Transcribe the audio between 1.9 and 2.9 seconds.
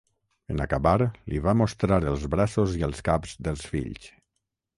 els braços i